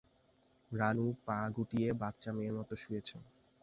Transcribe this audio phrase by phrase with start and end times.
[0.71, 3.15] রানু পা গুটিয়ে বাচ্চা মেয়ের মতো শুয়েছে।